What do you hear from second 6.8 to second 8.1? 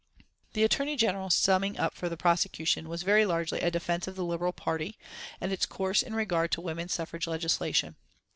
suffrage legislation.